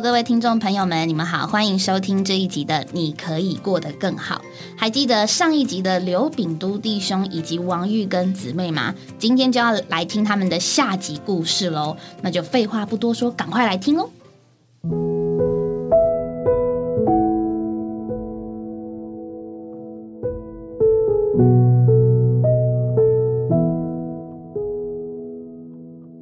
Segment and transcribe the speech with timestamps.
[0.00, 4.34] 各位听众朋友们，你们好，欢迎收听这一集的《你可以过得更好》。
[4.76, 8.94] 还记得上一集的刘秉都弟兄以及王玉跟姊妹吗？
[9.18, 11.96] 今天就要来听他们的下集故事喽。
[12.20, 14.10] 那就废话不多说，赶快来听哦。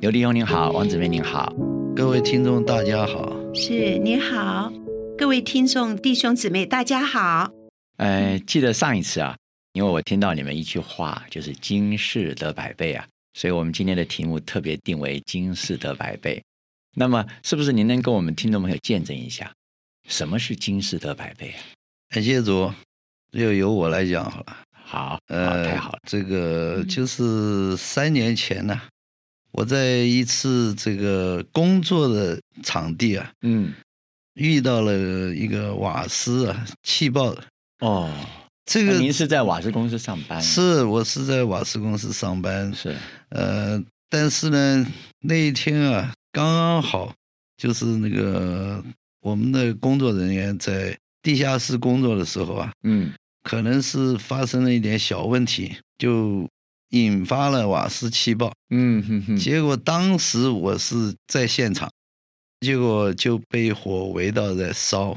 [0.01, 1.53] 刘弟兄您好，王姊妹您好，
[1.97, 3.44] 各位听众大家好。
[3.57, 4.73] 是你好，
[5.17, 7.49] 各位听众弟兄姊妹大家好。
[7.99, 9.37] 呃，记得上一次啊，
[9.75, 16.43] 因为我听到你们一句话，就是“今世得百倍”啊，所以我们今天的题目特别定为“今世得百倍”。
[16.97, 19.53] 那么，是不是您能跟我们听众朋友见证一下，
[20.09, 21.63] 什么是“今世得百倍”啊？
[22.09, 22.73] 感谢主，
[23.31, 24.57] 就由我来讲好了。
[24.73, 25.99] 好，呃，太好了。
[26.09, 28.81] 这个就是三年前呢。
[29.57, 33.73] 我在一次这个工作的场地啊，嗯，
[34.35, 34.93] 遇到了
[35.33, 37.33] 一个瓦斯啊气爆
[37.79, 38.13] 哦，
[38.65, 40.43] 这个您是在瓦斯公司上班？
[40.43, 42.75] 是，我是在瓦斯公司上班。
[42.75, 42.97] 是，
[43.29, 43.81] 呃，
[44.11, 44.85] 但是呢，
[45.21, 47.15] 那一天啊，刚刚好
[47.57, 48.83] 就是那个
[49.21, 53.13] 我们的工作人员在地下室工作的时候啊，嗯，
[53.45, 56.45] 可能是发生了一点小问题，就。
[56.95, 61.91] 引发了瓦斯气爆，嗯哼哼，结果当时我是在现场，
[62.61, 65.17] 结果就被火围到在烧，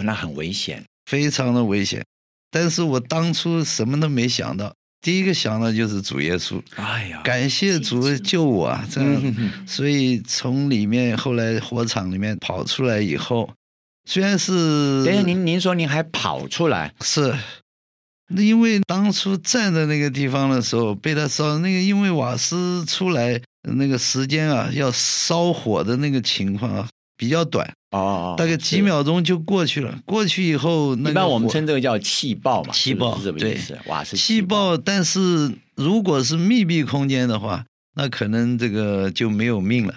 [0.00, 2.04] 那很危险，非常的危险。
[2.50, 8.84] 但是我当初什么都没想到，第一个想到就是主耶稣，哎呀，感谢主救我啊！
[8.90, 13.48] 这样，所以从里面后来火场里面跑出来以后，
[14.08, 16.92] 虽然是，等下您您说您还跑出来？
[17.02, 17.32] 是。
[18.28, 29.98] 那因为当初站在那个地方的时候，被他烧那个，因为瓦斯出来那个时间啊，要烧火的那个情况啊比较短哦，大概几秒钟就过去了。
[30.04, 33.78] 过去以后，一般我们称这个叫气爆嘛，气爆是什么意思？
[33.86, 34.76] 瓦斯气爆。
[34.76, 37.64] 但是如果是密闭空间的话，
[37.96, 39.94] 那可能这个就没有命了。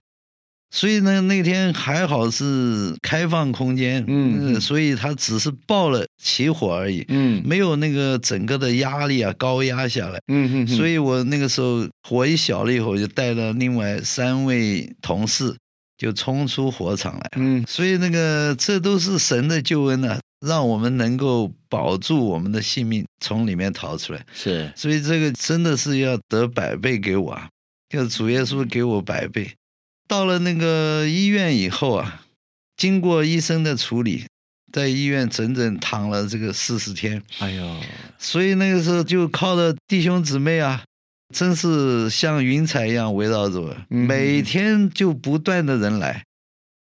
[0.73, 15.53] 所以呢，那天还好是开放空间，嗯，所以它只是爆了起火而已，嗯，没有那个整个的压力啊高压下来，嗯嗯，所以我那个时候火一小了以后，就带了另外三位同事
[15.97, 27.49] 就冲出火场来，嗯，所以那个这都是神的救恩呢，让我们能够保住我们的性命，从里面逃出来，是，所以这个真的是要得百倍给我啊，
[27.89, 29.51] 就主耶稣给我百倍。
[30.11, 32.25] 到了那个医院以后啊，
[32.75, 34.25] 经过医生的处理，
[34.73, 37.23] 在医院整整躺了这个四十天。
[37.39, 37.79] 哎呦，
[38.19, 40.83] 所以那个时候就靠着弟兄姊妹啊，
[41.33, 46.25] 真是像云彩一样围绕着我，每天就不断的人来，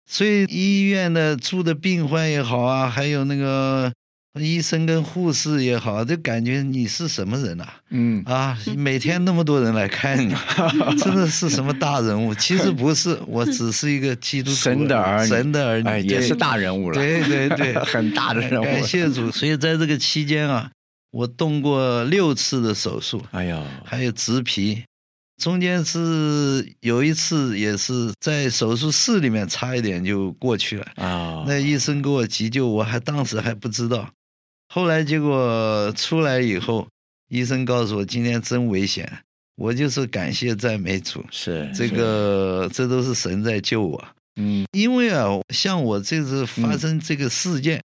[0.09, 3.91] 所以医院的住的病患也好啊，还有那个。
[4.39, 7.67] 医生跟护士也好，就感觉你是什么人呐？
[7.89, 10.33] 嗯啊，每天那么多人来看你，
[10.97, 12.33] 真的是什么大人物？
[12.35, 16.95] 其实不是， 我只是一个基督徒，神的儿女，神的儿女也是大人物了。
[16.95, 18.63] 对对对， 很大的人物。
[18.63, 19.31] 感谢主。
[19.31, 20.69] 所以在这个期间啊，
[21.11, 23.23] 我动过六次的手术。
[23.31, 24.83] 哎呀，还有植皮，
[25.41, 31.43] 中间是有一次也是在手术室里面差一点就过去了啊。
[31.47, 34.07] 那医生给我急救，我还当时还不知道。
[34.71, 36.87] 后来结果出来以后，
[37.29, 39.11] 医生告诉我今天真危险，
[39.55, 44.03] 我就是感谢赞美主，是这个这都是神在救我。
[44.35, 47.83] 嗯，因为啊，像我这次发生这个事件，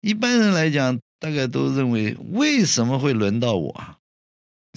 [0.00, 3.80] 一般人来讲大概都认为为什么会轮到我？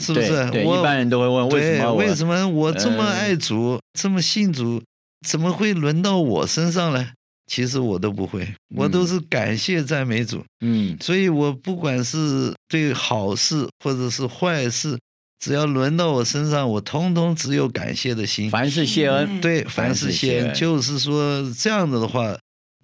[0.01, 0.49] 是不是？
[0.51, 1.93] 对，一般人都会问为什么？
[1.95, 4.81] 为什么我这么爱主，这么信主，
[5.27, 7.11] 怎么会轮到我身上呢？
[7.45, 10.43] 其实我都不会，我都是感谢赞美主。
[10.61, 14.97] 嗯，所以我不管是对好事或者是坏事，
[15.39, 18.49] 只要轮到我身上，我通通只有感谢的心。
[18.49, 22.37] 凡事谢恩，对，凡事谢恩，就是说这样子的话，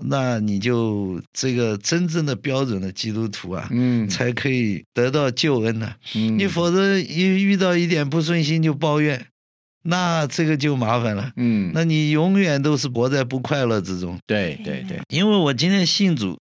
[0.05, 5.93] 那你就这个真正的标准的基督徒啊，嗯，才可以得到救恩呢。
[6.13, 9.25] 你否则一遇到一点不顺心就抱怨。
[9.89, 14.17] 那这个就麻烦了，嗯，那你永远都是活在不快乐之中。
[14.27, 16.37] 对对对，因为我今天信主，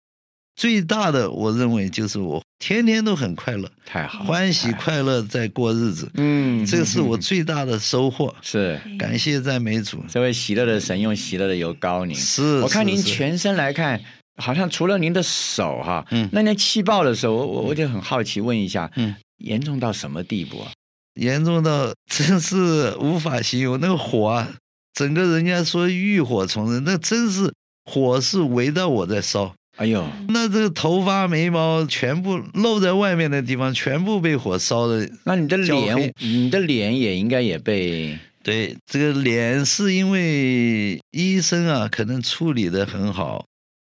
[0.54, 8.34] 最大的我认为就是我天天都很快乐，太好，欢喜快乐在过日子，嗯，这个是我最大的收获。
[8.42, 12.14] 是，感谢赞美主，这位喜乐的神用喜乐的油膏您。
[12.14, 13.98] 是，我看您全身来看，
[14.42, 20.70] 好像除了您的手哈，嗯，那天气爆的时候，我我就很好奇问一下，嗯，严重到什么地步啊？
[21.18, 24.48] 严重到 真是无法形容，那个火啊，
[24.94, 27.52] 整个人家说浴火重生，那真是
[27.84, 29.54] 火是围着我在烧。
[29.76, 35.08] 哎呦，那这个头发、眉毛全部露在外面的地方，全部被火烧的。
[35.24, 43.44] 那你的脸，你的脸也应该也被对，这个脸是因为医生啊，可能处理的很好。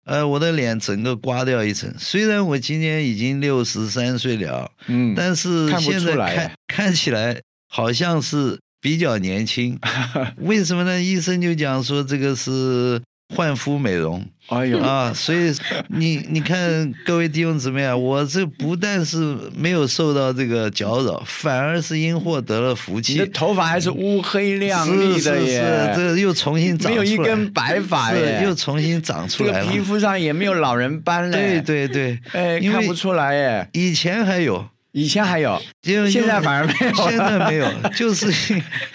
[0.07, 9.77] 呃，我的脸整个刮掉一层，虽然我今年已经六十三岁了，嗯，但是现在看看起来好像是比较年轻。
[10.39, 11.01] 为什么呢？
[11.01, 13.01] 医生就讲说这个是
[13.35, 14.25] 焕肤美容。
[14.47, 15.53] 哎呦，啊，所以
[15.89, 19.17] 你你看各位弟兄姊妹啊， 我这不但是
[19.53, 23.13] 没有受到这个搅扰，反而是因祸得了福气。
[23.13, 23.27] 你的。
[23.27, 28.41] 头发还是乌黑亮丽的是是，耶，这又重新长没有一出来根白发耶。
[28.45, 29.59] 又重新长出来了。
[29.59, 34.65] 这个皮肤上也没有老人斑了，对，对对，哎，看不出来耶，以前还有，
[34.97, 36.87] 以前还有，因为现在反而没有。
[36.87, 38.31] 了现在没有， 就是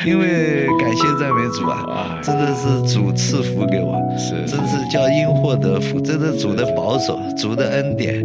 [0.05, 4.35] 因为感谢赞美主啊，哎真的是主赐福给我，是。
[4.45, 8.21] 真是叫因祸得福，真的主的保守，主的恩典。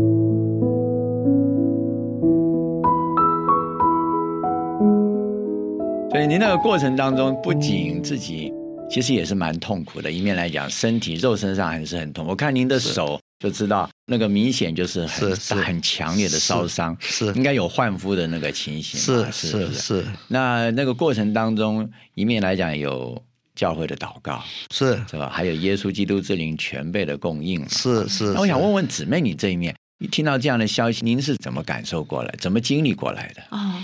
[6.10, 8.52] 所以您那个过程当中，不仅自己
[8.90, 12.26] 其实也是蛮痛苦的，一面来讲身体肉身上还是很痛。
[12.28, 19.31] 我看您的手就知道，那个明显就是很是是很强烈的烧伤，是应该有换肤的那个情形是。
[19.31, 23.22] 是是是那那个过程当中，一面来讲有
[23.56, 24.44] 教会的祷告，
[24.74, 25.30] 是是吧？
[25.30, 27.68] 还有耶稣基督之灵全备的供应嘛。
[27.69, 28.34] 是是。
[28.34, 33.44] 那我想问问姊妹，你这一面，一听到这样的消息，您是怎么感受过来，怎么经历过来的？
[33.51, 33.83] 哦，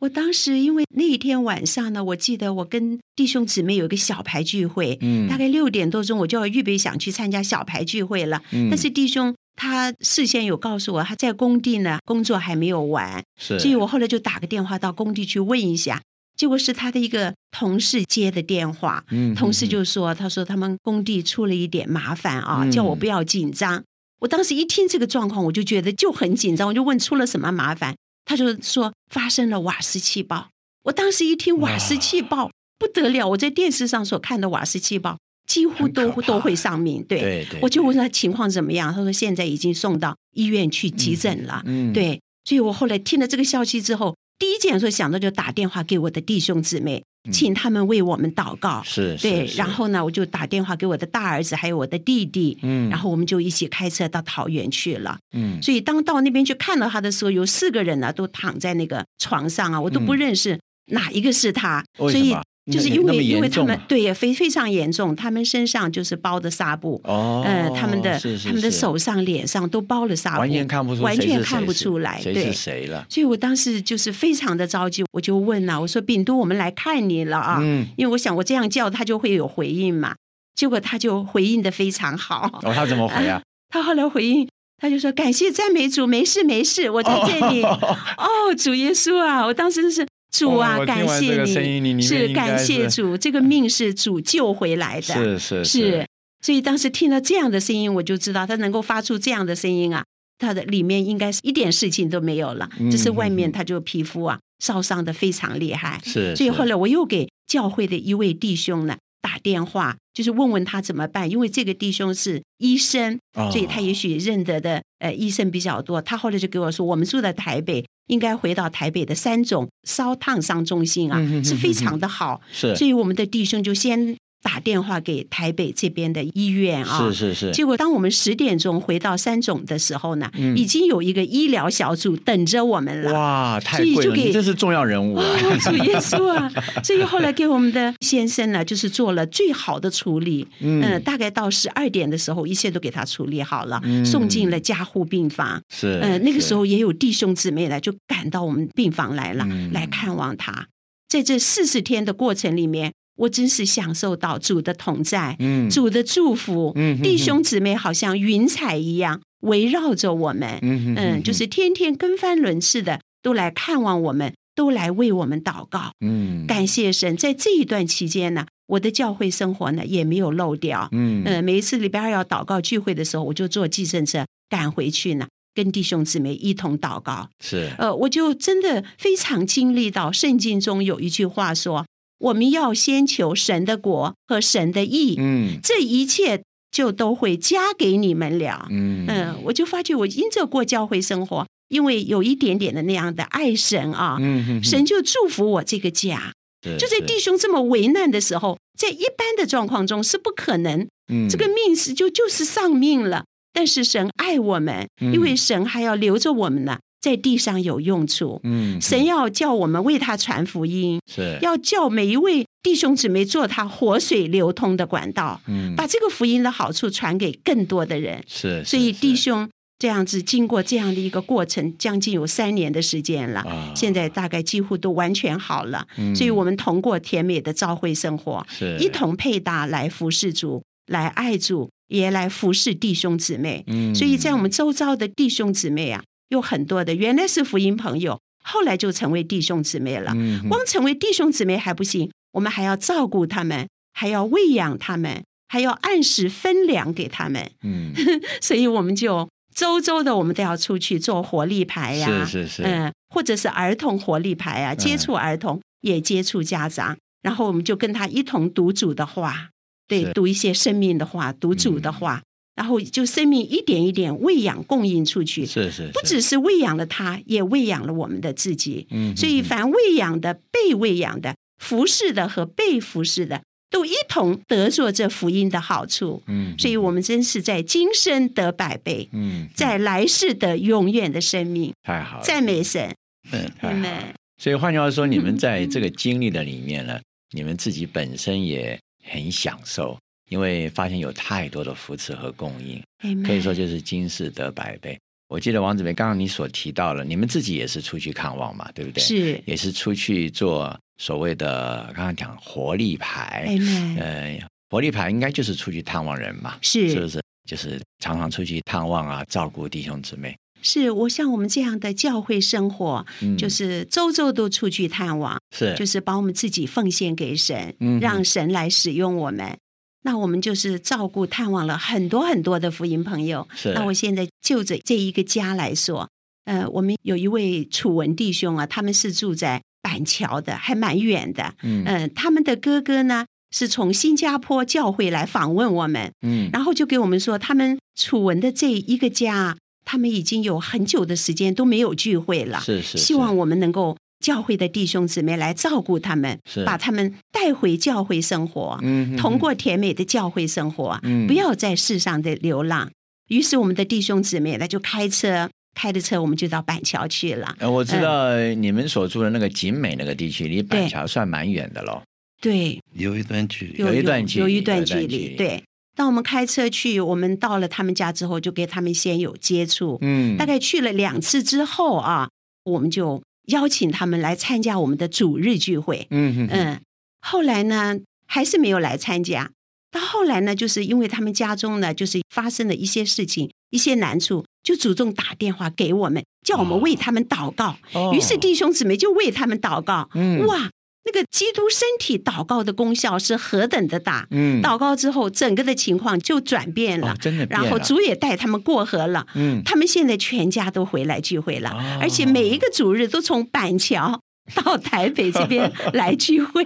[0.00, 5.28] 我当时因为那一天晚上呢，我记得我跟弟兄姊妹有一个小牌聚会，嗯。
[5.28, 8.68] 大概六点多钟我就要预备想去参加小牌聚会了，嗯。
[8.70, 16.00] 但是弟兄他事先有告诉我他在工地呢，工作还没有完，是，所以我后来就打个电话到工地去问一下，
[16.34, 22.70] 结果是他的一个同事接的电话，嗯同事就说，他说他们工地出了一点麻烦啊，嗯。
[22.70, 23.84] 叫我不要紧张。
[24.20, 30.48] 我当时一听这个状况，我就觉得就很紧张，我就问出了什么麻烦，他就说发生了瓦斯气爆。
[30.84, 48.80] 我当时一听瓦斯气爆不得了，我在电视上所看的瓦斯气爆几乎都都会上命，对，对对我就问他情况怎么样，他说现在已经送到医院去急诊了，嗯，对，所以我后来听了这个消息之后，第一件事想到就打电话给我的弟兄姊妹，请他们为我们祷告。
[48.80, 49.58] 嗯是，对，是。
[49.58, 52.88] 然后呢，我就打电话给我的大儿子，还有我的弟弟，嗯。
[52.88, 55.18] 然后我们就一起开车到桃园去了。
[55.32, 55.60] 嗯。
[55.62, 62.34] 所以当到那边去看到他的时候，有四个人呢都躺在那个床上啊，我都不嗯认识哪一个是他，所以
[62.70, 72.52] 就是因为因为他们对也非非常严重，他们身上就是包的纱布，哦，呃，他们的他们的手上、脸上都包了纱布，完全看不出，完谁是谁全看不出来，对谁是。
[72.52, 73.06] 谁了。
[73.08, 80.14] 所以我当时就是非常的着急，我就问了、我说秉都，我们来看你了啊，嗯，因为我想我这样叫他就会有回应嘛。
[80.54, 83.40] 结果他就回应的非常好，哦，他怎么回啊？
[83.72, 84.46] 他后来回应，
[84.76, 87.62] 他就说感谢赞美主，没事没事，我在这里。
[87.62, 96.06] 哦，主耶稣啊，我当时是主啊，感谢你是感谢主，这个命是主救回来的，是是是，
[96.40, 100.04] 所以当时听到这样的声音，我就知道他能够发出这样的声音啊，
[100.38, 106.00] 他的里面应该是一点事情都没有了，嗯只是外面他就皮肤啊烧伤的非常厉害。
[106.04, 106.36] 是，是。
[106.36, 113.50] 所以后来我又给教会的一位弟兄呢打电话，就是问问他怎么办，因为这个弟兄是医生，哦。
[113.50, 116.00] 所以他也许认得的呃医生比较多。
[116.00, 122.40] 他后来就给我说，我们住在台北，应该回到台北的三种烧烫伤中心啊，是非常的好。
[122.52, 133.12] 是所以我们的弟兄就先打电话给台北这边的医院啊，是是是，结果，当我们十点钟回到三总的时候呢，嗯已经有一个医疗小组等着我们了。
[133.12, 135.24] 哇，太贵了，所以就给你这是重要人物啊！
[135.24, 136.50] 哦，主耶稣啊！
[136.82, 140.46] 所以后来给我们的先生呢，就是做了最好的处理。
[140.60, 145.60] 嗯嗯、大概到十二点的时候，一切都给他处理好了，嗯送进了加护病房。
[145.68, 150.68] 是，嗯、那个时候也有弟兄姊妹呢，就赶到我们病房来了，嗯来看望他。
[151.08, 155.68] 在这四十天的过程里面，我真是享受到主的同在，嗯。
[155.70, 165.92] 主的祝福，嗯哼弟兄姊妹好像云彩一样围绕着我们，嗯就是天天跟翻轮似的，都来看望我们，都来为我们祷告。
[166.00, 166.46] 嗯。
[166.46, 170.88] 感谢神，在这一段期间呢，我的教会生活呢也没有漏掉。
[170.92, 171.22] 嗯。
[171.24, 177.28] 嗯，每一次礼拜二要祷告聚会的时候，我就坐计程车赶回去呢，跟弟兄姊妹一同祷告。
[177.40, 177.70] 是。
[177.78, 181.86] 呃，我就真的非常经历到圣经中有一句话说
[182.20, 196.32] ：“我们要先求神的国和神的义，嗯这一切就都会加给你们了。”嗯嗯，我就发觉我因着过教会生活，因为有一点点的那样的爱神啊，嗯哼神就祝福我这个家。
[196.62, 203.24] 是就在弟兄这么为难的时候，在一般的状况中是不可能嗯这个命是就就是丧命了。
[203.52, 208.40] 但是神爱我们，嗯因为神还要留着我们呢，在地上有用处。
[208.44, 218.22] 嗯，神要叫我们为他传福音，是要叫每一位弟兄姊妹做他活水流通的管道，嗯把这个福音的好处传给更多的人。
[218.26, 225.86] 是，所以弟兄这样子经过这样的一个过程，将近有三年的时间了，啊现在大概几乎都完全好了。
[225.96, 233.64] 嗯所以我们通过甜美的召会生活，是一同配搭来服侍主，来爱主，也来服侍弟兄姊妹。
[233.68, 240.12] 嗯所以在我们周遭的弟兄姊妹啊，有很多的原来是福音朋友，后来就成为弟兄姊妹了。
[240.16, 247.50] 嗯光成为弟兄姊妹还不行，我们还要照顾他们，还要喂养他们，还要按时分粮给他们。
[247.62, 247.92] 嗯。
[248.40, 252.62] 所以我们就周周的，我们都要出去做活力牌呀、是是是。
[252.62, 259.50] 嗯，或者是儿童活力牌啊，接触儿童，也接触家长，然后我们就跟他一同读主的话，
[259.88, 262.22] 对，读一些生命的话，读主的话，
[262.56, 268.86] 然后就生命一点一点喂养供应出去，是是，不只是喂养了他，也喂养了我们的自己。
[268.90, 276.22] 嗯，所以，凡喂养的、被喂养的、服侍的和被服侍的，都一同得着这福音的好处。
[276.26, 281.72] 嗯，所以，我们真是在今生得百倍，嗯，在来世得永远的生命。
[281.82, 282.94] 太好了，赞美神，
[283.32, 283.74] 嗯，太好了。
[283.74, 287.00] 你们所以换句话说，你们在 这个经历的里面呢，
[287.32, 289.98] 你们自己本身也很享受，
[290.30, 292.82] 因为发现有太多的扶持和供应，
[293.22, 294.98] 可以说就是今世得百倍。
[295.28, 307.20] 我记得王子梅刚刚你所提到了，你们自己也是出去看望嘛，对不对？，是也是出去做所谓的刚刚讲活力牌，Amen 呃，活力牌应该就是出去探望人嘛，是是不是？
[307.48, 319.56] 就是常常出去探望啊，照顾弟兄姊妹，是，我像我们这样的教会生活，嗯就是周周都出去探望，是就是把我们自己奉献给神，嗯让神来使用我们。
[320.02, 323.46] 那我们就是照顾探望了很多很多的福音朋友。
[323.54, 326.08] 是那我现在就着这一个家来说，
[326.44, 331.54] 呃，我们有一位楚文弟兄啊，他们是住在板桥的，还蛮远的。
[331.62, 342.60] 嗯嗯、他们的哥哥呢是从新加坡教会来访问我们，嗯然后就给我们说，他们楚文的这一个家啊，他们已经有很久的时间都没有聚会了。
[342.60, 352.90] 是是，希望我们能够教会的弟兄姊妹来照顾他们，是把他们带回教会生活，嗯通过甜美的教会生活，嗯不要在世上的流浪。
[353.28, 357.54] 于是我们的弟兄姊妹呢，就开车，开着车我们就到板桥去了。
[357.58, 362.02] 呃，我知道你们所住的那个景美那个地区，离板桥算蛮远的喽。
[362.42, 363.82] 对，有一段距离。
[363.82, 365.06] 有一段距离有一段距离。
[365.06, 365.62] 段距离对，
[365.94, 369.98] 当我们开车去，我们到了他们家之后，就给他们先有接触。
[370.00, 372.28] 嗯大概去了两次之后啊，
[372.64, 376.06] 我们就邀请他们来参加我们的主日聚会。
[376.10, 376.80] 嗯嗯嗯，
[377.20, 379.50] 后来呢，还是没有来参加。
[379.90, 387.76] 到后来呢，就是因为他们家中呢，就是发生了一些事情、一些难处，就主动打电话给我们，叫我们为他们祷告。
[387.92, 390.08] 哦于是弟兄姊妹就为他们祷告。
[390.14, 390.70] 嗯哇，
[391.04, 394.26] 那个基督身体祷告的功效是何等的大！
[394.30, 399.26] 嗯祷告之后，整个的情况就转变了，哦真的变了然后主也带他们过河了。
[399.34, 404.20] 嗯他们现在全家都回来聚会了，哦而且每一个主日都从板桥
[404.54, 406.64] 到台北这边 来聚会，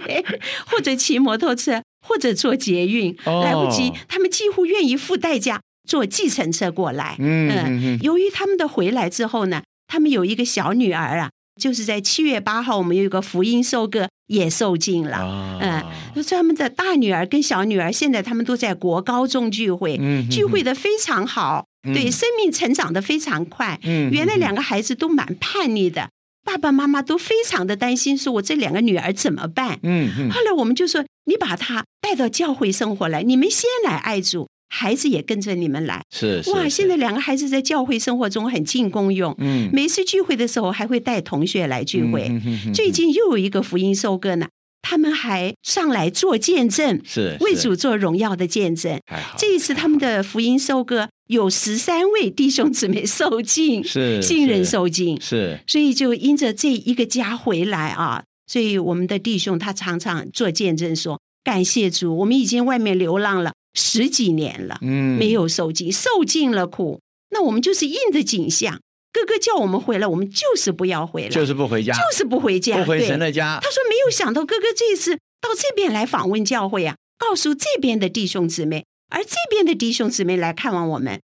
[0.67, 7.15] 或者骑摩托车，或者坐捷运，哦来不及，他们几乎愿意付代价坐计程车过来。
[7.19, 11.29] 嗯由于他们的回来之后呢，他们有一个小女儿啊，
[11.61, 15.17] 就是在七月八号，我们有一个福音收割也受尽了。
[15.17, 15.83] 啊嗯，
[16.15, 23.79] 就是他们的大女儿跟小女儿，现在他们都在国高中聚会，嗯聚会的非常好，嗯对，生命成长的非常快。
[23.83, 26.09] 嗯原来两个孩子都蛮叛逆的，
[26.43, 29.79] 爸爸妈妈都非常的担心，说我这两个女儿怎么办？
[29.83, 35.95] 嗯嗯后来我们就说，你把她带到教会生活来，你们先来爱主，孩子也跟着你们来。
[35.95, 42.31] 哇，是是是现在两个孩子在教会生活中很尽功用，嗯每次聚会的时候还会带同学来聚会。
[42.73, 44.47] 最近又有一个福音收割呢，
[44.81, 48.99] 他们还上来做见证，是是为主做荣耀的见证。
[49.37, 66.99] 这一次他们的福音收割有十三位弟兄姊妹受尽， 是新人受尽，是所以就因着这一个家回来啊，所以我们的弟兄他常常做见证说：感谢主，我们已经外面流浪了十几年了，嗯没有受尽，受尽了苦。
[67.29, 68.79] 那我们就是应着景象，
[69.11, 81.19] 哥哥叫我们回来，我们就是不要回来，就是不回家，就是不回家，不回神的家他说没有想到哥哥这次到这边来访问教会啊，告诉这边的弟兄姊妹，而这边的弟兄姊妹来看望我们，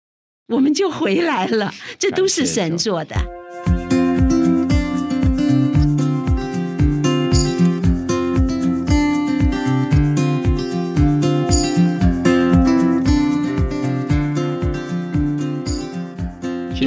[0.47, 1.73] 我们就回来了。
[1.99, 3.38] 这都是神做的。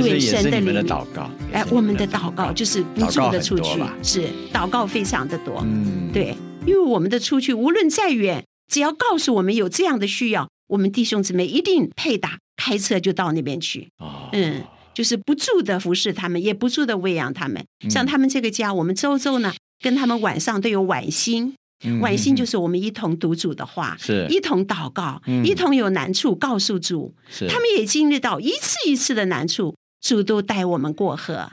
[0.02, 0.84] 对这也神的灵的。
[0.84, 1.30] 祷告。
[1.52, 5.62] 哎我们的祷告就是不住的出去是祷告非常的多。
[5.64, 13.88] 嗯，对，因为我们的出去无论再远，只要告诉我们有这样的需要，我们弟兄姊妹一定配搭开车就到那边去。
[13.98, 14.62] 哦，嗯，
[14.94, 17.64] 就是不住的服侍他们，也不住的喂养他们。
[17.84, 21.54] 嗯像他们这个家，我们周周呢跟他们晚上都有晚星，
[21.84, 27.12] 嗯晚星就是是我们一同读主的话，是一同祷告，嗯一同有难处告诉主。
[27.28, 31.50] 是他们也经历到一次一次的难处，主都带我们过河。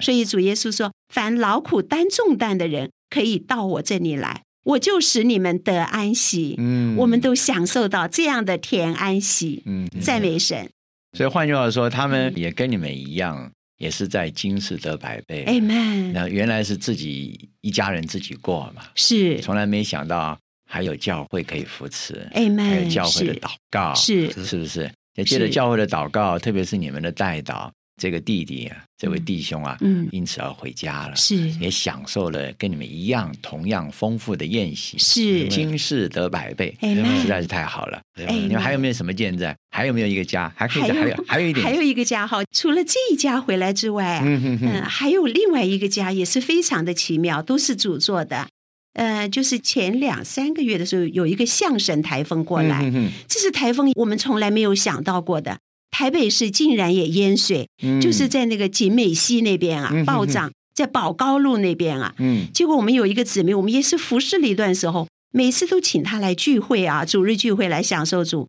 [0.00, 6.54] 所以主耶稣说：“凡劳苦担重担的人，可以到我这里来，我就使你们得安息。
[6.58, 9.62] 嗯我们都享受到这样的甜安息。
[9.66, 10.70] 嗯赞美神
[11.16, 15.44] 所以换句话说，他们嗯也跟你们一样，也是在今世得百倍。
[15.46, 16.12] ，Amen。
[16.12, 20.38] 那原来是自己一家人自己过嘛，是从来没想到
[20.68, 24.90] 还有教会可以扶持，Amen，还有教会的是祷告，是是不是？
[25.14, 38.00] 也借着教会的祷告，特别是你们的代祷，这个弟弟啊，这位弟兄啊，嗯因此而回家了，是也享受了跟你们一样同样丰富的宴席，是今世得百倍实在是太好了。
[38.26, 39.54] 哎你们还有没有什么见证？
[39.70, 40.50] 还有没有一个家？
[40.56, 48.46] 还可以还再还有还有一点，还有一个家哈，除了这一家回来之外啊，嗯嗯，还有另外一个家也是非常的奇妙，都是主做的。
[48.94, 52.90] 呃，就是前两三个月的时候，有一个象神台风过来，
[53.28, 55.58] 这是台风我们从来没有想到过的。
[55.98, 62.14] 台北市竟然也淹水，哼就是在那个景美溪那边啊暴涨，在宝高路那边啊。
[62.18, 68.46] 嗯结果我们有一个姊妹，我们也是服侍了一段时候，每次都请她来聚会啊，主日聚会来享受主。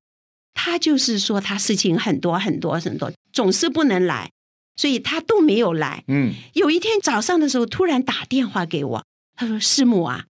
[0.53, 4.29] 她就是说她事情很多很多很多，总是不能来，
[4.75, 6.03] 所以她都没有来。
[6.07, 9.03] 嗯有一天早上的时候，突然打电话给我，
[9.35, 10.25] 她说：“师母啊，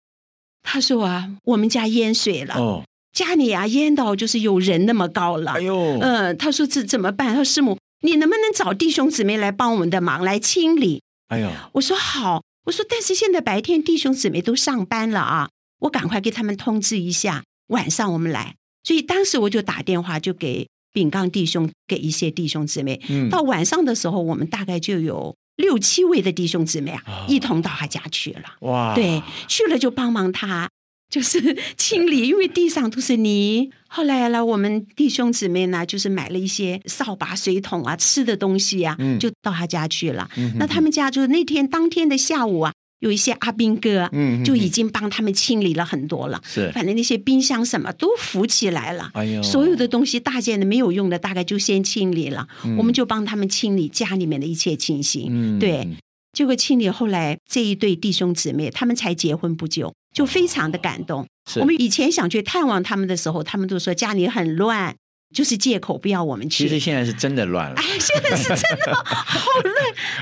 [0.65, 2.83] 他说啊，我们家淹水了，哦，
[3.15, 5.53] 家里啊淹到就是有人那么高了。
[5.53, 7.29] 哎呦，嗯，他说这怎么办？
[7.29, 11.01] 他说师母，你能不能找弟兄姊妹来帮我们的忙来清理？
[11.29, 15.49] 哎呦，我说好，我说但是现在白天弟兄姊妹都上班了啊，
[15.81, 18.57] 我赶快给他们通知一下，晚上我们来。
[18.83, 23.01] 所以当时我就打电话就给丙刚弟兄，给一些弟兄姊妹。
[23.09, 28.43] 嗯到晚上的时候，我们大概就有六七位的弟兄姊妹啊，哦一同到他家去了。
[28.61, 30.69] 哇，对，去了就帮忙他，
[31.15, 33.71] 就是 清理，因为地上都是泥。
[33.87, 40.29] 后来呢，我们弟兄姊妹呢，就是买了一些扫把、水桶啊、吃的东西啊，嗯就到他家去了。
[40.37, 46.43] 嗯那他们家就是那天当天的下午啊，有一些阿兵哥啊，嗯就已经帮他们清理了很多了。
[46.45, 49.09] 是，反正那些冰箱什么都浮起来了。
[49.15, 52.49] 哎呦，所有的东西大件的没有用的，大概就先清理了。
[52.65, 55.29] 嗯我们就帮他们清理家里面的一切情形。
[55.31, 55.87] 嗯对，
[56.33, 61.27] 结果清理后来这一对弟兄姊妹，他们才结婚不久，就非常的感动。
[61.57, 64.95] 我们以前想去探望他们的时候，他们都说家里很乱，
[65.35, 66.65] 就是借口不要我们去。
[66.65, 69.75] 其实现在是真的乱了哎，，现在是真的 好乱，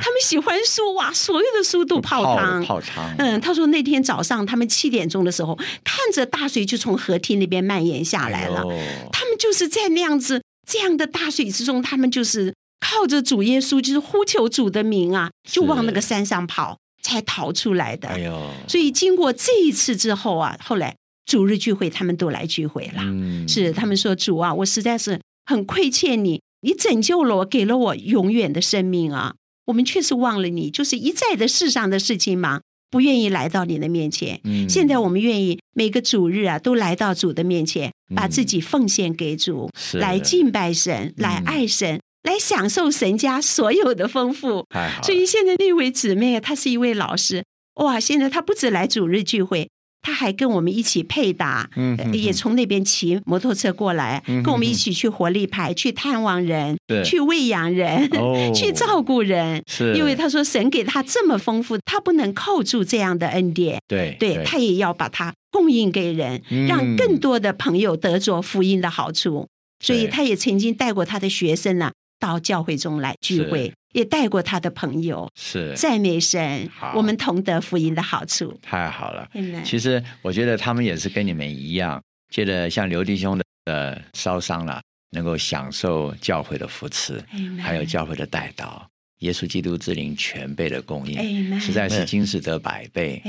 [0.02, 2.64] 他们喜欢书哇，所有的书都泡汤。
[2.64, 8.62] 泡汤，嗯，他说那天早上他们七点钟的时候，看着大水就从河堤那边蔓延下来了。
[8.70, 18.08] 哎他们就是在那样子这样的大水之中，他们就是靠着主耶稣，就是呼求主的名啊，就往那个山上跑，才逃出来的。
[18.08, 23.02] 哎呦，所以经过这一次之后啊，后来主日聚会他们都来聚会了。
[23.02, 29.34] 嗯是他们说主啊，我实在是很亏欠你，你拯救了我，给了我永远的生命啊。
[29.66, 32.60] 我们确实忘了你，就是一再的世上的事情忙，
[32.90, 34.40] 不愿意来到你的面前。
[34.44, 44.66] 嗯现在我们愿意每个主日啊，都来到主的面前，把自己奉献给主，是来敬拜神，来爱神，来享受神家所有的丰富。
[45.02, 47.98] 所以现在那位姊妹，她是一位老师，哇！
[47.98, 49.68] 现在她不止来主日聚会，
[50.02, 58.50] 她还跟我们一起配搭，呃嗯哼也从那边骑摩托车过来，嗯哼跟我们一起去活力牌，去探望人对，去喂养人，哦。
[58.54, 59.62] 去照顾人。
[59.66, 59.94] 是。
[59.94, 66.66] 因为她说神给她这么丰富，她不能扣住这样的恩典，对对他也要把它供应给人，嗯。
[66.66, 69.48] 让更多的朋友得着福音的好处。
[69.80, 70.08] 所以对。
[70.08, 71.90] 他也曾经带过他的学生呢、
[72.22, 75.28] 到教会中来聚会，也带过他的朋友。
[75.34, 78.56] 是赞美神，我们同得福音的好处。
[78.62, 79.28] 太好了。
[79.64, 82.00] 其实我觉得他们也是跟你们一样，
[82.32, 84.80] 借着像刘弟兄的呃烧伤了，
[85.10, 87.20] 能够享受教会的扶持，
[87.60, 88.88] 还有教会的带导，
[89.22, 93.20] 耶稣基督之灵全备的供应，实在是今世得百倍。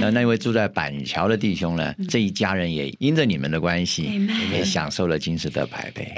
[0.00, 6.12] 那那位住在板桥的弟兄呢，这一家人也因着你们的关系也享受了今世得百倍。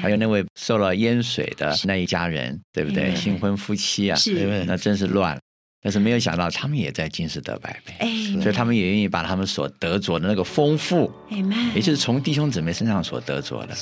[0.00, 3.14] 还有那位受了淹水的那一家人，对不对？
[3.16, 4.18] 新婚夫妻啊，
[4.66, 5.38] 那真是乱。
[5.84, 8.40] 但是没有想到，他们也在今世得百倍。
[8.40, 11.10] 所以他们也愿意把他们所得着的那个丰富
[11.74, 13.74] 也就是从弟兄姊妹身上所得着的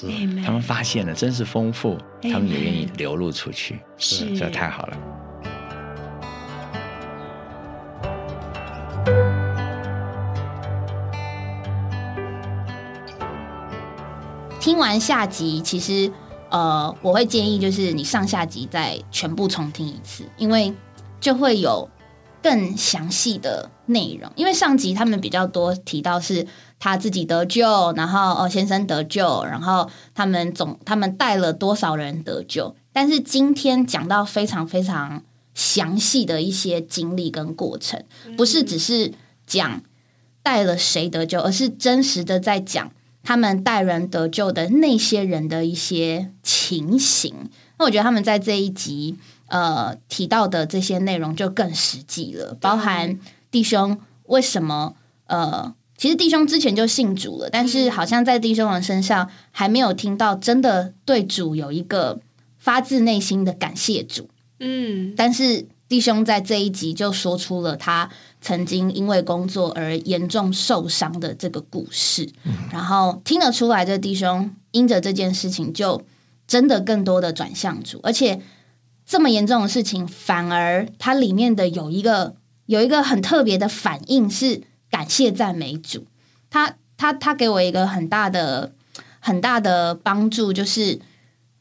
[0.44, 4.96] 他们发现了真是丰富，他们也愿意流露出去，是这太好了。
[14.58, 16.10] 听完下集，其实
[16.50, 20.72] 呃，我会建议就是你上下集再全部重听一次，因为
[21.20, 21.88] 就会有
[22.42, 24.30] 更详细的内容。
[24.34, 26.46] 因为上集他们比较多提到是
[26.78, 35.22] 他自己得救，然后呃先生得救，然后他们总他们带了多少人得救，但是今天讲到非常非常
[35.54, 38.02] 详细的一些经历跟过程，
[38.36, 39.12] 不是只是
[39.46, 39.82] 讲
[40.42, 42.90] 带了谁得救，而是真实的在讲。
[43.22, 49.18] 他们带人得救的那些人的一些情形，那我觉得他们在这一集
[49.50, 53.18] 呃提到的这些内容就更实际了，包含
[53.50, 54.94] 弟兄为什么
[55.26, 62.20] 呃，其实弟兄之前就信主了，但是好像在弟兄王身上还没有听到真的对主有一个
[62.58, 68.08] 发自内心的感谢主，嗯，但是弟兄在这一集就说出了他
[68.40, 72.30] 曾经因为工作而严重受伤的这个故事，
[72.70, 76.00] 然后听得出来，这弟兄因着这件事情就
[76.46, 78.40] 真的更多的转向主，而且
[79.10, 86.06] 这么严重的事情，反而它里面的有一个有一个很特别的反应是感谢赞美主，
[86.48, 88.70] 他他他给我一个很大的
[89.18, 91.00] 很大的帮助，就是。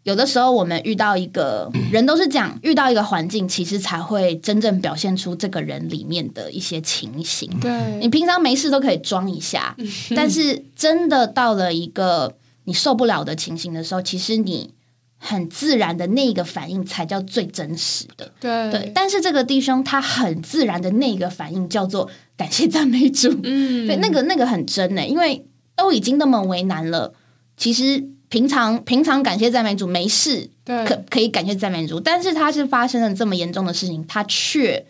[0.03, 7.47] 有的时候，我们遇到一个 人都是这样，遇到一个环境，其实才会真正表现出这个人里面的一些情形。
[7.59, 9.75] 对，你平常没事都可以装一下，
[10.15, 12.33] 但是真的到了一个
[12.63, 14.73] 你受不了的情形的时候，其实你
[15.19, 18.31] 很自然的那个反应才叫最真实的。
[18.39, 23.29] 对对，但是这个弟兄他很自然的那个反应叫做感谢赞美主。
[23.43, 27.13] 嗯， 对，那个那个很真呢，因为都已经那么为难了，
[27.57, 34.85] 其实平常平常感谢赞美主没事，可可以感谢赞美主，但是他是发生了这么严重的事情，他却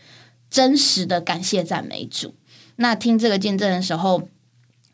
[0.49, 2.35] 真实的感谢赞美主。
[2.75, 4.27] 那听这个见证的时候，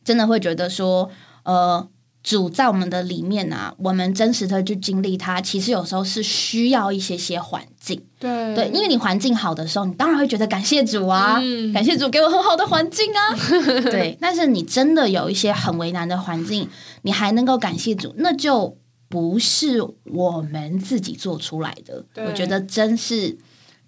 [0.04, 1.10] 真的会觉得说，
[1.44, 1.88] 呃，
[2.26, 8.04] 主在我们的里面啊，我们真实的去经历它，其实有时候是需要一些些环境。
[8.18, 13.22] 对对，因为你环境好的时候，你当然会觉得感谢主啊，嗯感谢主给我很好的环境啊。
[13.92, 16.68] 对，但是你真的有一些很为难的环境，
[17.04, 18.76] 你还能够感谢主，那就
[19.08, 22.04] 不是我们自己做出来的。
[22.26, 23.38] 我觉得真是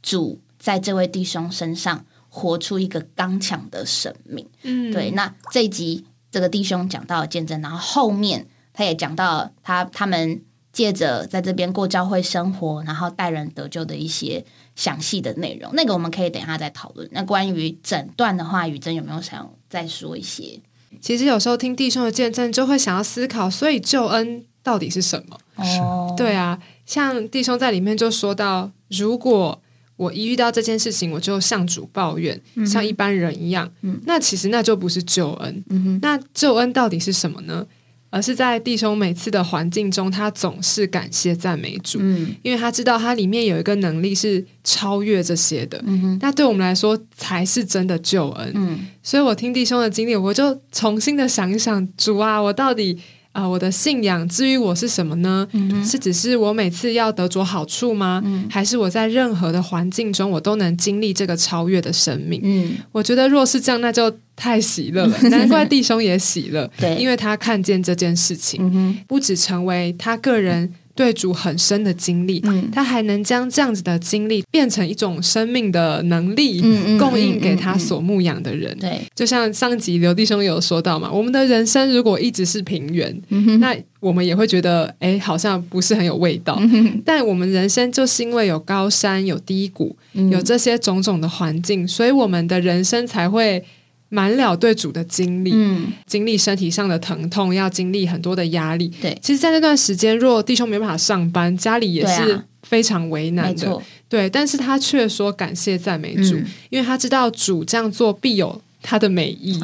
[0.04, 4.48] 主在这位弟兄身上活出一个刚强的生命。
[4.62, 17.08] 嗯对，那这一集这个弟兄讲到了见证，然后后面他也讲到他他们借着在这边过教会生活，然后带人得救的一些详细的内容，那个我们可以等一下再讨论。
[17.12, 20.60] 那关于整段的话，宇珍有没有想再说一些？
[21.02, 25.38] 其实有时候听弟兄的见证，就会想要思考，所以救恩到底是什么？
[25.56, 29.62] 哦，对啊，像弟兄在里面就说到，如果
[29.98, 33.70] 我一遇到这件事情，我就向主抱怨，像一般人一样，
[34.06, 35.64] 那其实那就不是救恩。
[35.70, 37.66] 嗯，那救恩到底是什么呢？
[38.10, 45.84] 而是在弟兄每次的环境中，他总是感谢赞美主，嗯因为他知道他里面有一个能力是超越这些的。
[45.86, 48.52] 嗯，那对我们来说才是真的救恩。
[48.56, 52.98] 嗯所以我听弟兄的经历，我就重新的想一想，主啊，我到底
[53.38, 55.48] 啊、呃我的信仰至于我是什么呢？
[55.52, 58.24] 嗯是只是我每次要得着好处吗？
[58.50, 62.42] 还是我在任何的环境中，我都能经历这个超越的生命？
[62.44, 65.16] 嗯，我觉得若是这样，那就太喜乐了。
[65.30, 72.70] 难怪弟兄也喜乐，对因为他看见这件事情，嗯，不只成为他个人对主很深的经历，嗯。
[72.74, 76.60] 他还能将这样子的经历变成一种生命的能力，
[77.00, 78.76] 供应给他所牧养的人。
[78.80, 86.58] 对，就像上集刘弟兄有说到嘛，我们的人生如果一直是平原，嗯，那我们也会觉得，哎，好像不是很有味道。
[86.60, 90.30] 嗯但我们人生就是因为有高山、有低谷、嗯。
[90.32, 93.64] 有这些种种的环境，所以我们的人生才会
[94.10, 98.92] 满了对主的经历，嗯，经历身体上的疼痛，要经历很多的压力。
[99.02, 103.82] 对，其实，在那段时间，若弟兄没办法上班，家里也是非常为难的。
[104.08, 106.46] 对，但是他却说感谢赞美主，嗯。
[106.70, 109.60] 因为他知道主这样做必有他的美意。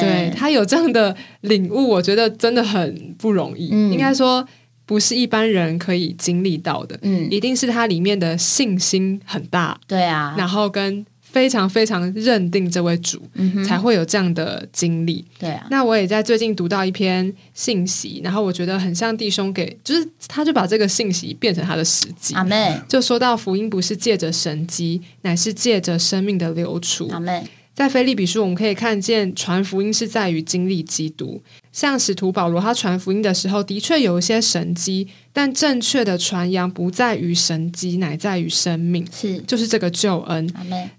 [0.00, 3.70] 对他有这样的领悟，我觉得真的很不容易。
[3.72, 3.92] 嗯。
[3.92, 4.46] 应该说，
[4.86, 15.24] 不是一般人可以经历到的，嗯，一定是他里面的信心很大，对啊，然后跟非常非常认定这位主，嗯，才会有这样的经历。
[15.38, 22.34] 对啊，那我也在最近读到一篇信息，然后我觉得很像弟兄给，就是他就把这个信息变成他的实际。
[22.34, 27.08] 阿妹，就说到福音不是借着神机，乃是借着生命的流出。
[27.08, 31.40] 阿妹，在菲利比书，我们可以看见传福音是在于经历基督。
[31.72, 40.48] 像使徒保罗，他传福音的时候，的确有一些神迹，但正确的传扬不在于神迹，乃在于生命，是就是这个救恩。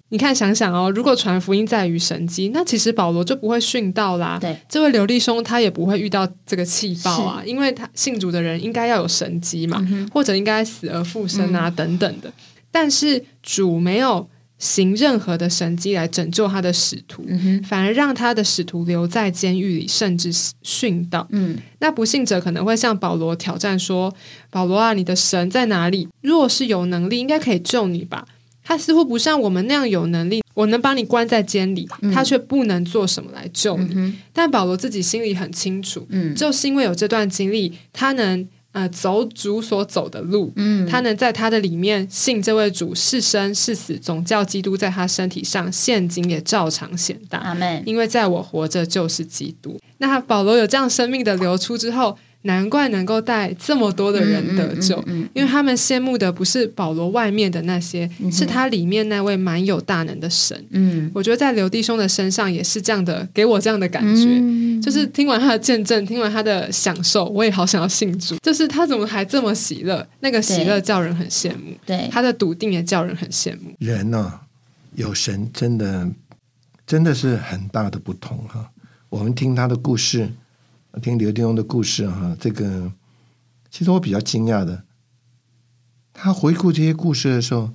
[0.10, 4.40] 你看，想想哦，如果传福音在于神迹，那其实保罗就不会殉道啦。
[4.42, 12.34] 对，这位刘立兄他也不会遇到这个气爆啊，因为他信主的人应该要有神迹嘛，或者应该死而复生啊、等等的。
[12.72, 14.28] 但是主没有
[14.64, 17.22] 行任何的神迹来拯救他的使徒，
[17.68, 20.32] 反而让他的使徒留在监狱里，甚至
[20.64, 21.28] 殉道。
[21.32, 24.16] 嗯，那不信者可能会向保罗挑战说
[24.50, 26.08] ：“保罗啊，你的神在哪里？
[26.22, 28.26] 若是有能力，应该可以救你吧？
[28.64, 34.14] 他似乎不像我们那样有能力，我能把你关在监里，他却不能做什么来救你。
[34.32, 47.38] 但保罗自己心里很清楚，嗯就是因为有这段经历，他能呃走主所走的路，嗯他能在他的里面信这位主是生是死，总叫基督在他身体上现今也照常显大。
[47.40, 49.80] 阿门，因为在我活着就是基督。
[50.00, 60.66] 那保罗有这样生命的流出之后，难怪能够带这么多的人得救，嗯嗯嗯嗯因为他们羡慕的不是保罗外面的那些，是他里面那位蛮有大能的神。
[60.72, 64.26] 嗯，我觉得在刘弟兄的身上也是这样的，给我这样的感觉。
[64.28, 68.36] 嗯就是听完他的见证，听完他的享受，我也好想要信主。
[68.42, 70.06] 就是他怎么还这么喜乐？
[70.20, 73.74] 那个喜乐叫人很羡慕，对，他的笃定也叫人很羡慕。
[73.80, 74.42] 人呢、
[74.96, 76.10] 有神真的
[76.86, 78.70] 真的是很大的不同哈、
[79.08, 80.30] 我们听他的故事，
[81.02, 82.92] 听刘定庸的故事哈、这个
[83.70, 84.84] 其实我比较惊讶的，
[86.14, 87.72] 他回顾这些故事的时候，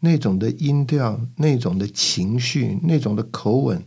[0.00, 3.82] 那种的音调、那种的情绪、那种的口吻，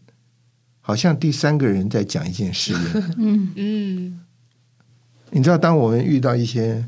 [0.82, 3.14] 好像第三个人在讲一件事一样。
[3.18, 4.20] 嗯嗯，
[5.32, 6.86] 你知道，当我们遇到一些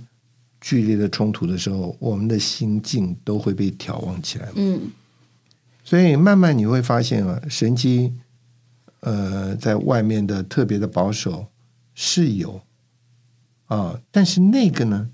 [0.61, 4.47] 剧烈的冲突的时候，我们的心境都会被眺望起来。
[4.55, 4.91] 嗯
[5.83, 8.13] 所以慢慢你会发现啊，神机
[8.99, 11.47] 呃在外面的特别的保守
[12.01, 12.61] 是有
[13.65, 15.09] 啊，但是那个呢，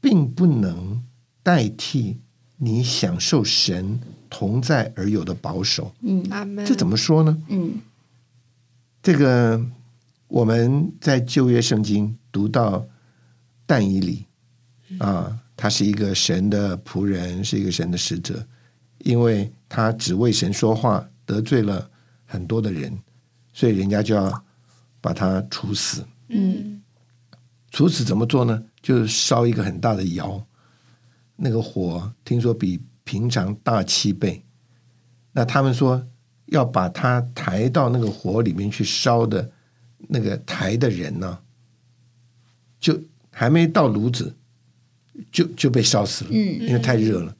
[0.00, 1.02] 并不能
[1.42, 2.20] 代替
[2.58, 3.98] 你享受神
[4.30, 5.92] 同在而有的保守。
[6.02, 6.64] 嗯阿门。
[6.64, 7.42] 这怎么说呢？
[7.48, 7.80] 嗯
[9.02, 9.60] 这个
[10.28, 12.86] 我们在旧约圣经读到
[13.66, 14.24] 但以理
[15.00, 18.46] 啊，他是一个神的仆人，是一个神的使者，
[18.98, 21.90] 因为他只为神说话，得罪了
[22.24, 22.96] 很多的人，
[23.52, 24.44] 所以人家就要
[25.04, 26.02] 把他处死。
[26.28, 26.80] 嗯
[27.70, 28.64] 处死怎么做呢？
[28.80, 30.46] 就是烧一个很大的窑，
[31.36, 34.42] 那个火听说比平常大七倍。
[35.32, 36.06] 那他们说
[36.46, 39.50] 要把它抬到那个火里面去烧的，
[40.08, 41.40] 那个抬的人呢，
[42.80, 42.98] 就
[43.30, 44.34] 还没到炉子，
[45.30, 47.36] 就就被烧死了，嗯因为太热了。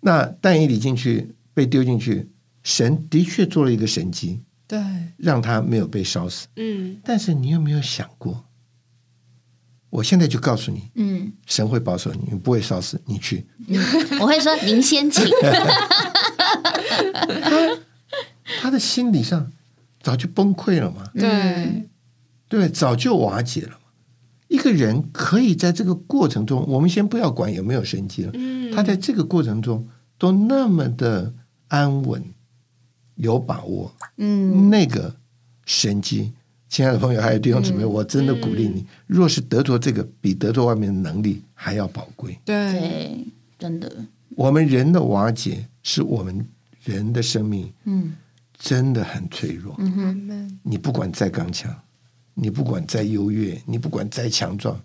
[0.00, 2.30] 那但以理进去被丢进去，
[2.62, 4.78] 神的确做了一个神迹，对，
[5.16, 6.46] 让他没有被烧死。
[6.56, 8.44] 嗯但是你有没有想过？
[9.90, 13.00] 我现在就告诉你，嗯神会保守你，你不会烧死。
[13.06, 13.82] 你去，嗯，
[14.20, 15.24] 我会说您先请。
[18.60, 19.50] 他的心理上
[20.02, 21.88] 早就崩溃了嘛，对，
[22.48, 22.68] 对？
[22.68, 23.78] 早就瓦解了嘛。
[24.48, 31.32] 一个人可以在这个过程中，我们先不要管有没有神迹了，嗯他在这个过程中都那么的
[31.68, 32.22] 安稳、
[33.18, 34.68] 有把握，嗯。
[34.70, 35.14] 那个
[35.64, 36.32] 神机。
[36.68, 42.38] 亲爱的朋友，还有弟兄姊妹，我真的鼓励你，若是得着这个，比得着外面的能力还要宝贵。
[42.44, 43.24] 对，
[43.58, 43.90] 真的，
[44.36, 46.46] 我们人的瓦解，是我们
[46.84, 48.14] 人的生命嗯。
[48.58, 49.74] 真的很脆弱。
[49.78, 51.72] 嗯哼，你不管再刚强，
[52.34, 54.78] 你不管再优越，你不管再强壮，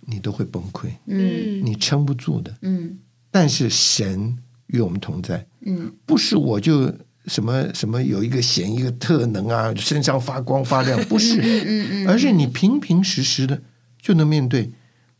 [0.00, 1.64] 你都会崩溃，嗯。
[1.64, 2.52] 你撑不住的。
[2.62, 2.98] 嗯。
[3.30, 5.90] 但是神与我们同在，嗯。
[6.04, 6.92] 不是我就
[7.26, 13.62] 什么什么有一个显一个特能啊，身上发光发亮， 不是，而是你平平实实的
[14.00, 14.72] 就能面对。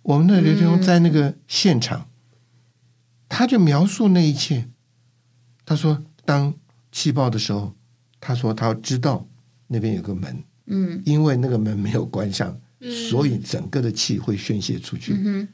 [0.03, 2.09] 我们的刘天荣在那个现场，
[3.29, 4.69] 他就描述那一切。
[5.65, 6.53] 他说，当
[6.91, 7.73] 气爆的时候，
[8.19, 9.29] 他说他知道
[9.69, 12.59] 那边有个门，嗯因为那个门没有关上，
[13.09, 15.15] 所以整个的气会宣泄出去。
[15.17, 15.47] 嗯，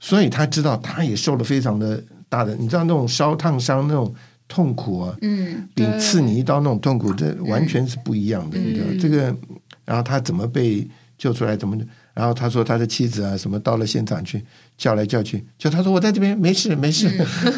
[0.00, 4.14] 所以他知道，他也受了非常的大的，你知道那种烧烫伤那种
[4.48, 8.58] 痛苦啊，嗯比刺你一刀那种痛苦，这完全是不一样的。
[8.58, 9.36] 你知道这个，
[9.84, 11.56] 然后他怎么被救出来？
[11.56, 11.76] 怎么？
[12.12, 14.44] 然后他说他的妻子啊，什么到了现场去
[14.76, 17.10] 叫来叫去，就他说我在这边没事没事。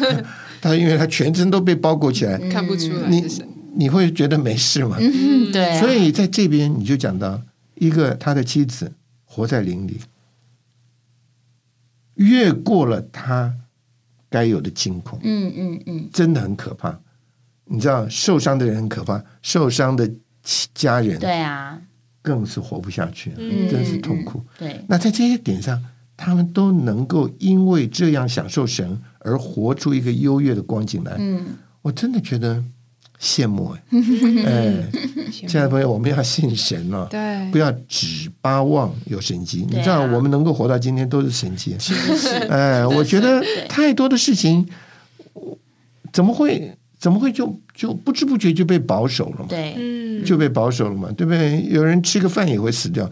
[0.61, 3.25] 他因为他全身都被包裹起来，看不出来你。
[3.79, 4.97] 你会觉得没事吗？
[4.99, 7.39] 嗯，对啊，所以在这边你就讲到
[7.75, 8.91] 一个他的妻子
[9.23, 9.99] 活在林里，
[12.15, 13.53] 越过了他
[14.29, 16.09] 该有的惊恐，嗯嗯嗯。
[16.11, 16.99] 真的很可怕。
[17.65, 20.09] 你知道受伤的人很可怕，受伤的
[20.73, 21.81] 家人对啊，
[22.21, 23.69] 更是活不下去，嗯。
[23.69, 24.41] 真是痛苦。
[24.57, 25.83] 对，那在这些点上，
[26.15, 31.45] 他们都能够因为这样享受神而活出一个优越的光景来，嗯，
[31.81, 32.63] 我真的觉得
[33.19, 34.43] 羡慕 哎！
[34.45, 34.83] 哎，
[35.47, 39.65] 亲爱的朋友，我们要信神哦，对，不要只巴望有神迹。
[39.69, 41.75] 你知道，我们能够活到今天都是神迹。
[41.79, 41.93] 是
[42.49, 44.67] 哎， 我觉得太多的事情，
[46.13, 49.45] 怎么会怎么会就就不知不觉就被保守了嘛？
[49.49, 51.65] 对，嗯，就被保守了嘛，对不对？
[51.69, 53.09] 有人吃个饭也会死掉，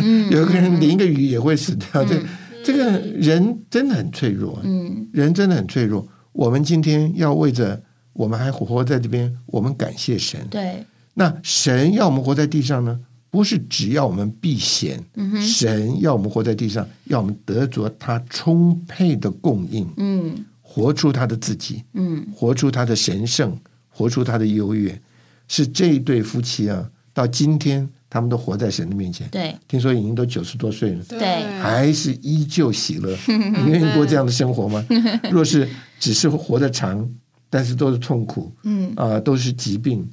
[0.00, 2.04] 嗯有个人淋个雨也会死掉。
[2.04, 2.16] 这
[2.64, 6.06] 这个人真的很脆弱，嗯，人真的很脆弱。
[6.32, 10.46] 我们今天要为着我们还活在这边，我们感谢神。
[10.50, 12.98] 对，那神要我们活在地上呢，
[13.30, 23.58] 不是只要我们避险，嗯哼，神要我们活在地上，要我们得着他充沛的供应，嗯活出他的自己，嗯，活出他的神圣，
[23.90, 24.98] 活出他的优越。
[25.48, 29.28] 是这一对夫妻啊，到今天他们都活在神的面前。
[29.28, 33.14] 对，听说已经都九十多岁了，对还是依旧喜乐。
[33.28, 34.82] 你愿意过这样的生活吗？
[35.30, 35.68] 若是
[36.00, 37.06] 只是活得长，
[37.52, 38.90] 但是都是痛苦嗯。
[38.96, 40.08] 啊、都是疾病，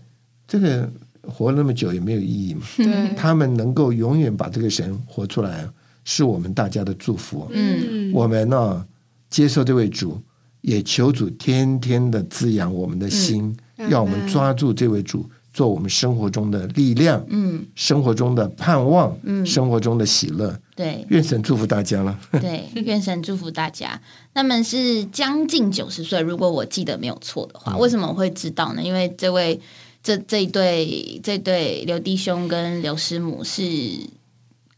[0.45, 2.61] 这个活那么久也没有意义嘛。
[2.75, 5.65] 对，他们能够永远把这个神活出来，
[6.03, 7.49] 是我们大家的祝福。
[7.53, 8.11] 嗯。
[8.11, 8.85] 我们呢、
[9.29, 10.19] 接受这位主，
[10.59, 13.89] 也求主天天的滋养我们的心，嗯。
[13.89, 20.57] 要我们抓住这位主，做我们生活中的力量，嗯，生活中的盼望，嗯生活中的喜乐。
[20.75, 22.17] 对愿神祝福大家了。
[22.31, 23.99] 对，愿神祝福大家。
[24.33, 28.81] 他们是将近九十岁，如果我记得没有错的话，为什么我会知道呢？
[28.81, 29.59] 因为这位
[30.01, 33.61] 这这一对这对刘弟兄跟刘师母是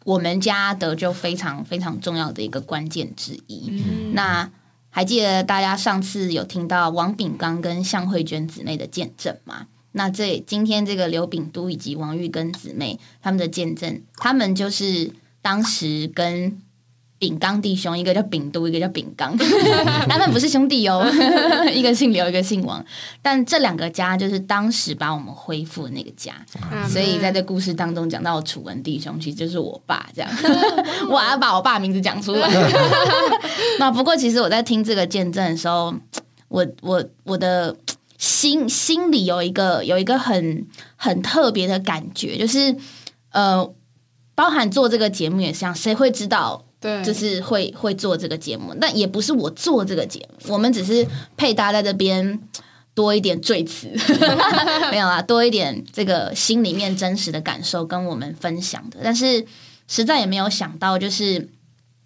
[0.06, 3.70] 我们家得救非常非常重要的一个关键之一。
[3.70, 4.50] 嗯那
[4.90, 9.68] 还记得大家上次有听到王炳刚跟向慧娟姊妹的见证吗？
[9.94, 16.58] 那这今天这个刘炳都以及王玉跟姊妹他们的见证，他们就是当时跟
[17.20, 19.38] 炳刚弟兄，一个叫炳都，一个叫炳刚，
[20.10, 21.06] 他们不是兄弟哦
[21.72, 22.84] 一个姓刘，一个姓王，
[23.22, 26.34] 但这两个家就是当时把我们恢复的那个家，
[26.90, 30.32] 所以在这故事当中讲到楚文弟兄，其实就是我爸这样，
[31.10, 32.50] 我还要把我爸名字讲出来。
[33.78, 35.94] 那不过其实我在听这个见证的时候，
[36.48, 37.76] 我我我的
[38.22, 42.76] 心心里有一个有一个很很特别的感觉，就是
[43.32, 43.68] 呃，
[44.36, 52.40] 包含做这个节目也是这样，谁会知道对，就是会会做这个节目，但也不是我做这个节目，我们只是配搭在这边
[52.94, 53.88] 多一点赘词，
[54.92, 59.44] 没有啦，多一点这个心里面真实的感受跟我们分享的，但是
[59.88, 61.50] 实在也没有想到，就是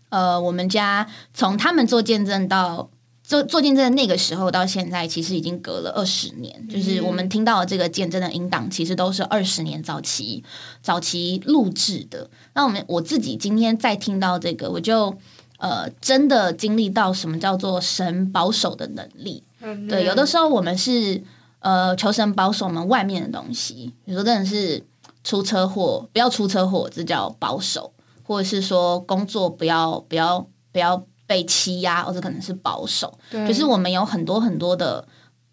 [0.07, 2.89] 呃，我们家从他们做见证到。
[3.27, 6.67] 做做见证的那个时候到现在，其实已经隔了二十年。
[6.67, 10.43] 就是我们听到的这个见证的音档，其实都是二十年早期
[10.81, 12.29] 早期录制的。
[12.53, 15.17] 那我们我自己今天再听到这个，我就
[15.57, 19.43] 呃真的经历到什么叫做神保守的能力。
[19.61, 21.23] 嗯对，有的时候我们是
[21.59, 24.83] 呃求神保守我们外面的东西，比如说真的是
[25.23, 27.91] 出车祸，不要出车祸，这叫保守，
[28.23, 33.17] 或者是说工作不要不要不要被欺压，或者可能是保守。
[33.31, 35.07] 就是我们有很多很多的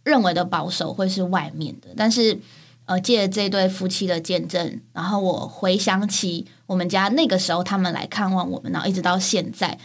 [0.05, 2.39] 认为的保守会是外面的，但是
[2.85, 9.79] 呃，借着这对夫妻的见证，然后我回想起我们家那个时候他们来看望我们，然后一直到现在，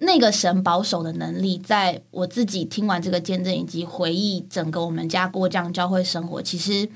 [0.00, 6.88] 那个神保守的能力，在我自己听完这个见证以及回忆整个我们家过这样教会生活，其实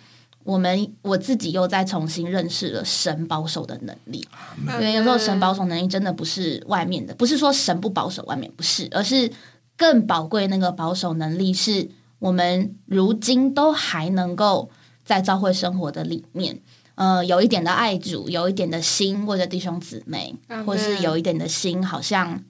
[0.44, 4.26] 我们我自己又再重新认识了神保守的能力。
[4.59, 9.31] 因为有时候神保守能力真的不是外面的，不是说神不保守外面不是，而是
[9.76, 14.70] 更宝贵那个保守能力是我们如今都还能够
[15.05, 16.61] 在教会生活的里面，
[16.94, 20.35] 呃，有一点的爱主，有一点的心为着弟兄姊妹，
[20.66, 22.42] 或是有一点的心，好像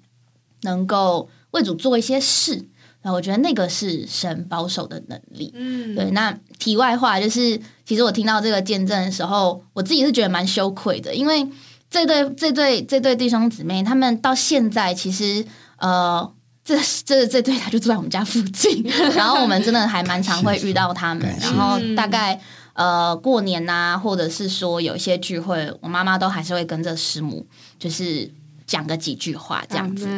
[0.62, 2.66] 能够为主做一些事。
[3.03, 5.53] 那我觉得那个是神保守的能力。
[5.55, 11.47] 嗯，对，那题外话就是，其实我听到这个见证的时候，我自己是觉得蛮羞愧的，因为
[11.91, 15.45] 这对这对这对弟兄姊妹，他们到现在其实
[15.79, 16.33] 呃，
[16.65, 18.83] 这这这对他就住在我们家附近，
[19.15, 22.41] 然后我们真的还蛮常会遇到他们，然后大概。
[22.75, 27.47] 呃，过年呐、或者是说有一些聚会，我妈妈都还是会跟着师母，
[27.79, 28.33] 就是
[28.67, 29.95] 讲个几句话这样。
[29.95, 30.09] 子，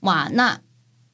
[0.00, 0.60] 哇，那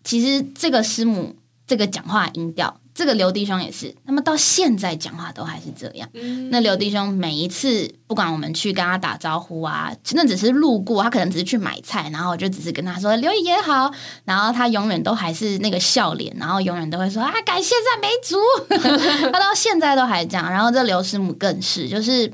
[0.02, 1.36] 其实这个师母
[1.66, 6.08] 这个讲话音调，这个刘弟兄也是，那么到现在讲话都还是这样。
[6.50, 13.90] 那刘弟兄每一次不管我们去跟他打招呼啊，那只是路过，他可能只是去买菜，然后我就只是跟他说刘爷爷好，
[14.24, 20.50] 然后他永远都还是那个笑脸，然后永远都会说啊感谢赞美主， 他到现在都还这样。
[20.50, 22.32] 然后这刘师母更是，就是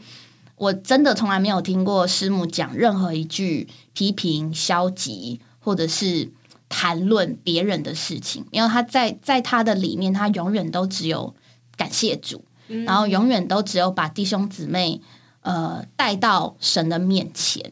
[0.57, 6.31] 我真的从来没有听过师母讲任何一句批评、消极或者是。
[6.69, 11.35] 谈论别人的事情，因为他在在他的里面，他永远都只有
[11.77, 12.45] 感谢主，
[12.85, 15.01] 然后永远都只有把弟兄姊妹
[15.43, 17.63] 呃带到神的面前。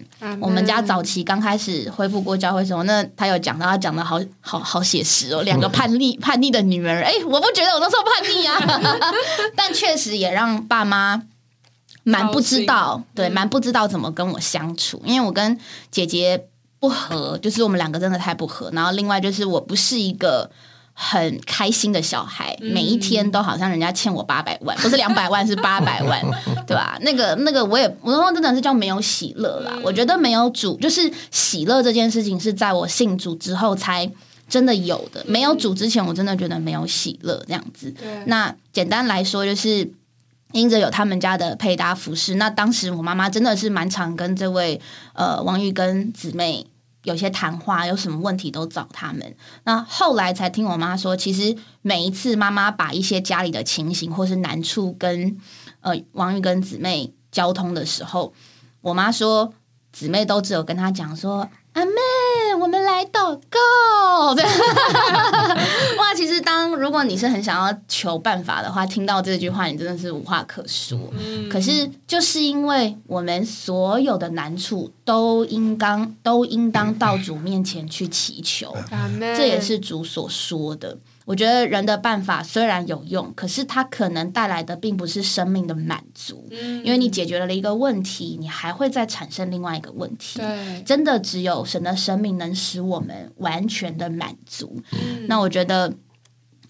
[0.41, 9.03] 我们家早期刚开始恢复过教会时候，那他有讲到，他讲的好好好写实哦，两个叛逆 叛逆的女儿，哎，我不觉得我那时候叛逆啊，
[9.57, 11.21] 但确实也让爸妈
[12.05, 15.59] 蛮不知道，对，蛮不知道怎么跟我相处，因为我跟
[15.91, 16.47] 姐姐。
[16.85, 18.71] 不合，就是我们两个真的太不合。
[18.73, 20.51] 然后另外就是我不是一个
[20.93, 26.21] 很开心的小孩，每一天都好像人家欠我八百万，不是两百万是八百万，
[26.69, 26.99] 对吧？
[27.01, 29.73] 那个那个我也我说真的是叫没有喜乐啦。
[29.83, 34.11] 我觉得没有主，就是喜乐这件事情是在我信主之后才
[34.47, 35.25] 真的有的。
[35.27, 37.95] 没有主之前，我真的觉得没有喜乐这样子。
[38.27, 39.91] 那简单来说就是。
[40.53, 44.81] 因着有他们家的配搭服饰，那当时我妈妈真的是蛮常跟这位
[45.15, 46.65] 呃王玉跟姊妹
[47.05, 49.37] 有些谈话，有什么问题都找他们。
[49.63, 55.39] 那后来才听我妈说，其实每一次妈妈把一些家里的情形或是难处跟
[55.81, 58.35] 呃王玉跟姊妹交通的时候，
[58.81, 59.55] 我妈说
[59.93, 61.49] 姊妹都只有跟她讲说。
[61.75, 61.93] 阿妹，
[62.61, 64.35] 我们来祷告。
[65.99, 70.99] 哇，其实当如果你是很想要求办法的话，听到这句话，你真的是无话可说。
[71.51, 78.73] 可是就是因为我们所有的难处都应当都应当到主面前去祈求，
[79.37, 80.97] 这也是主所说的。
[81.25, 86.47] 我觉得人的办法虽然有用，可是它可能带来的并不是生命的满足。
[86.51, 90.39] 嗯，因为你解决了一个问题，你还会再产生另外一个问题。
[90.39, 94.83] 对，真的只有神的生命能使我们完全的满足。
[94.93, 95.95] 嗯，那我觉得，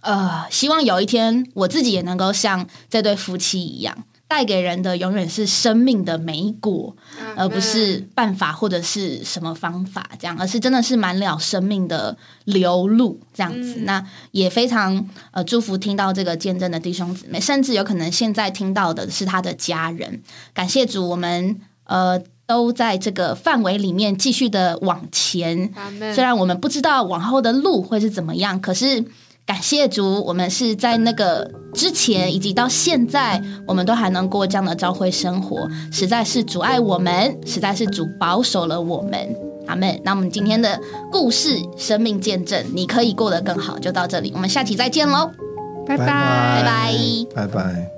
[0.00, 4.06] 呃，希望有一天我自己也能够像这对夫妻一样。
[4.26, 6.96] 带给人的永远是生命的美果，
[7.36, 13.80] 而不是办法或者是什么方法这样，而是真的是满了生命的流露这样子。
[13.80, 20.22] 那也非常呃祝福听到这个见证的弟兄姊妹，甚至有可能现在听到的是他的家人。
[20.52, 25.72] 感谢主，我们呃都在这个范围里面继续的往前。
[26.14, 29.04] 虽然我们不知道往后的路会是怎么样，可是。
[29.46, 39.36] 感谢主，我们是在那个之前以及到现在，我们都还能过这样的教会生活，实在是主爱我们，实在是主保守了我们。
[39.66, 40.00] 阿门。
[40.04, 40.80] 那我们今天的
[41.10, 45.30] 故事、生命见证，你可以过得更好，就到这里，我们下期再见喽，
[45.86, 46.96] 拜拜，拜拜，
[47.34, 47.93] 拜拜。